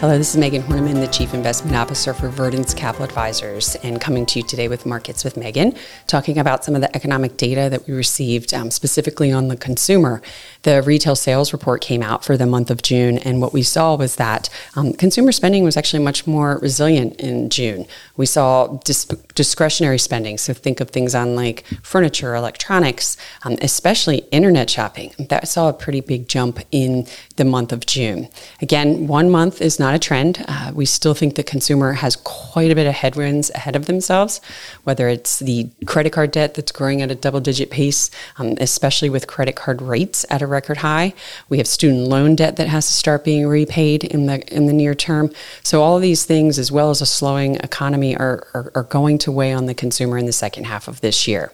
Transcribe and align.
Hello, 0.00 0.16
this 0.16 0.30
is 0.30 0.38
Megan 0.38 0.62
Horneman, 0.62 0.94
the 0.94 1.08
Chief 1.08 1.34
Investment 1.34 1.76
Officer 1.76 2.14
for 2.14 2.30
Verdence 2.30 2.74
Capital 2.74 3.04
Advisors, 3.04 3.74
and 3.82 4.00
coming 4.00 4.24
to 4.24 4.38
you 4.38 4.46
today 4.46 4.66
with 4.66 4.86
Markets 4.86 5.24
with 5.24 5.36
Megan, 5.36 5.74
talking 6.06 6.38
about 6.38 6.64
some 6.64 6.74
of 6.74 6.80
the 6.80 6.96
economic 6.96 7.36
data 7.36 7.68
that 7.68 7.86
we 7.86 7.92
received 7.92 8.54
um, 8.54 8.70
specifically 8.70 9.30
on 9.30 9.48
the 9.48 9.58
consumer. 9.58 10.22
The 10.62 10.80
retail 10.80 11.16
sales 11.16 11.52
report 11.52 11.82
came 11.82 12.02
out 12.02 12.24
for 12.24 12.38
the 12.38 12.46
month 12.46 12.70
of 12.70 12.80
June, 12.80 13.18
and 13.18 13.42
what 13.42 13.52
we 13.52 13.62
saw 13.62 13.94
was 13.94 14.16
that 14.16 14.48
um, 14.74 14.94
consumer 14.94 15.32
spending 15.32 15.64
was 15.64 15.76
actually 15.76 16.02
much 16.02 16.26
more 16.26 16.58
resilient 16.62 17.20
in 17.20 17.50
June. 17.50 17.84
We 18.16 18.24
saw 18.24 18.78
dis- 18.82 19.04
discretionary 19.34 19.98
spending, 19.98 20.38
so 20.38 20.54
think 20.54 20.80
of 20.80 20.88
things 20.88 21.14
on 21.14 21.36
like 21.36 21.66
furniture, 21.82 22.34
electronics, 22.34 23.18
um, 23.44 23.58
especially 23.60 24.20
internet 24.30 24.70
shopping. 24.70 25.12
That 25.28 25.46
saw 25.46 25.68
a 25.68 25.74
pretty 25.74 26.00
big 26.00 26.26
jump 26.26 26.58
in 26.72 27.06
the 27.36 27.44
month 27.44 27.70
of 27.70 27.84
June. 27.84 28.30
Again, 28.62 29.06
one 29.06 29.28
month 29.28 29.60
is 29.60 29.78
not 29.78 29.89
not 29.90 29.96
a 29.96 29.98
trend. 29.98 30.44
Uh, 30.46 30.70
we 30.72 30.86
still 30.86 31.14
think 31.14 31.34
the 31.34 31.42
consumer 31.42 31.94
has 31.94 32.14
quite 32.16 32.70
a 32.70 32.74
bit 32.76 32.86
of 32.86 32.94
headwinds 32.94 33.50
ahead 33.56 33.74
of 33.74 33.86
themselves, 33.86 34.40
whether 34.84 35.08
it's 35.08 35.40
the 35.40 35.68
credit 35.86 36.12
card 36.12 36.30
debt 36.30 36.54
that's 36.54 36.70
growing 36.70 37.02
at 37.02 37.10
a 37.10 37.14
double 37.16 37.40
digit 37.40 37.70
pace, 37.70 38.08
um, 38.38 38.54
especially 38.60 39.10
with 39.10 39.26
credit 39.26 39.56
card 39.56 39.82
rates 39.82 40.24
at 40.30 40.42
a 40.42 40.46
record 40.46 40.78
high. 40.78 41.12
We 41.48 41.58
have 41.58 41.66
student 41.66 42.06
loan 42.06 42.36
debt 42.36 42.54
that 42.56 42.68
has 42.68 42.86
to 42.86 42.92
start 42.92 43.24
being 43.24 43.48
repaid 43.48 44.04
in 44.04 44.26
the 44.26 44.40
in 44.54 44.66
the 44.66 44.72
near 44.72 44.94
term. 44.94 45.32
So 45.64 45.82
all 45.82 45.98
these 45.98 46.24
things, 46.24 46.58
as 46.58 46.70
well 46.70 46.90
as 46.90 47.00
a 47.00 47.06
slowing 47.06 47.56
economy, 47.56 48.16
are, 48.16 48.46
are, 48.54 48.70
are 48.76 48.84
going 48.84 49.18
to 49.18 49.32
weigh 49.32 49.52
on 49.52 49.66
the 49.66 49.74
consumer 49.74 50.18
in 50.18 50.26
the 50.26 50.32
second 50.32 50.64
half 50.64 50.86
of 50.86 51.00
this 51.00 51.26
year. 51.26 51.50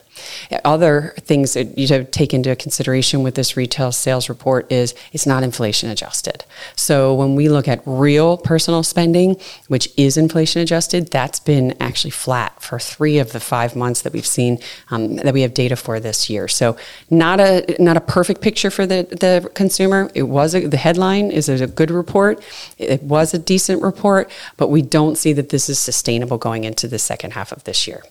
Other 0.65 1.15
things 1.21 1.55
that 1.55 1.77
you 1.77 1.87
have 1.89 2.07
to 2.07 2.11
take 2.11 2.33
into 2.33 2.55
consideration 2.57 3.23
with 3.23 3.35
this 3.35 3.57
retail 3.57 3.93
sales 3.93 4.29
report 4.29 4.71
is 4.71 4.95
it's 5.13 5.27
not 5.27 5.43
inflation 5.43 5.91
adjusted. 5.91 6.45
So 6.75 7.15
when 7.15 7.35
we 7.35 7.49
look 7.49 7.69
at 7.69 7.83
real 7.85 8.37
personal 8.37 8.83
spending, 8.83 9.37
which 9.69 9.89
is 9.97 10.17
inflation 10.17 10.63
adjusted, 10.63 11.11
that's 11.11 11.41
been 11.41 11.75
actually 11.81 12.11
flat 12.11 12.63
for 12.63 12.79
three 12.79 13.19
of 13.19 13.33
the 13.33 13.41
five 13.41 13.77
months 13.77 14.03
that 14.03 14.13
we've 14.13 14.27
seen 14.27 14.59
um, 14.91 15.17
that 15.17 15.35
we 15.35 15.43
have 15.43 15.55
data 15.55 15.77
for 15.77 16.01
this 16.01 16.31
year. 16.31 16.49
So 16.49 16.77
not 17.11 17.41
a 17.41 17.77
not 17.79 17.97
a 17.97 18.01
perfect 18.01 18.41
picture 18.41 18.71
for 18.71 18.87
the 18.87 19.07
the 19.11 19.51
consumer. 19.55 20.11
It 20.15 20.25
was 20.25 20.55
a, 20.55 20.67
the 20.67 20.77
headline 20.77 21.31
is 21.31 21.49
a 21.49 21.67
good 21.67 21.91
report. 21.91 22.43
It 22.79 23.03
was 23.03 23.35
a 23.35 23.39
decent 23.39 23.83
report, 23.83 24.31
but 24.57 24.69
we 24.69 24.83
don't 24.83 25.17
see 25.17 25.33
that 25.35 25.51
this 25.51 25.69
is 25.69 25.79
sustainable 25.79 26.39
going 26.39 26.65
into 26.65 26.89
the 26.89 26.99
second 26.99 27.33
half 27.33 27.53
of 27.53 27.65
this 27.65 27.87
year. 27.87 28.03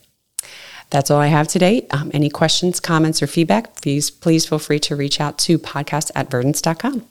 That's 0.95 1.11
all 1.11 1.19
I 1.19 1.27
have 1.27 1.49
today. 1.49 1.85
Um, 1.91 2.09
any 2.13 2.29
questions, 2.29 2.79
comments, 2.79 3.21
or 3.21 3.27
feedback, 3.27 3.81
please, 3.81 4.09
please 4.09 4.45
feel 4.45 4.59
free 4.59 4.79
to 4.79 4.95
reach 4.95 5.19
out 5.19 5.37
to 5.39 5.59
podcast 5.59 6.09
at 6.15 6.29
verdence.com. 6.31 7.05